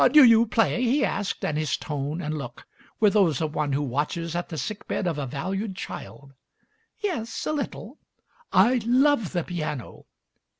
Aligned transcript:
"Do 0.13 0.23
you 0.23 0.47
play?" 0.47 0.81
he 0.81 1.05
asked, 1.05 1.45
and 1.45 1.55
his 1.59 1.77
tone 1.77 2.23
and 2.23 2.35
look 2.35 2.65
were 2.99 3.11
those 3.11 3.39
of 3.39 3.53
one 3.53 3.71
who 3.71 3.83
watches 3.83 4.35
at 4.35 4.49
the 4.49 4.57
sick 4.57 4.87
bed 4.87 5.05
of 5.05 5.19
a 5.19 5.27
valued 5.27 5.75
child. 5.75 6.33
"Yes, 6.97 7.45
a 7.45 7.53
little." 7.53 7.99
"I 8.51 8.81
love 8.83 9.31
the 9.31 9.43
piano." 9.43 10.07